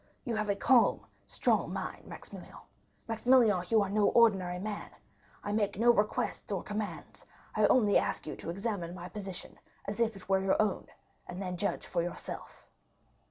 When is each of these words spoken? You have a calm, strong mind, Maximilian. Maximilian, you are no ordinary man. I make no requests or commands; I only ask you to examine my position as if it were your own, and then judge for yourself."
You 0.25 0.35
have 0.35 0.49
a 0.49 0.55
calm, 0.55 1.05
strong 1.27 1.71
mind, 1.71 2.07
Maximilian. 2.07 2.55
Maximilian, 3.07 3.63
you 3.69 3.83
are 3.83 3.89
no 3.91 4.07
ordinary 4.07 4.57
man. 4.57 4.89
I 5.43 5.51
make 5.51 5.77
no 5.77 5.91
requests 5.91 6.51
or 6.51 6.63
commands; 6.63 7.23
I 7.55 7.67
only 7.67 7.99
ask 7.99 8.25
you 8.25 8.35
to 8.37 8.49
examine 8.49 8.95
my 8.95 9.09
position 9.09 9.59
as 9.85 9.99
if 9.99 10.15
it 10.15 10.27
were 10.27 10.39
your 10.43 10.59
own, 10.59 10.87
and 11.27 11.39
then 11.39 11.55
judge 11.55 11.85
for 11.85 12.01
yourself." 12.01 12.65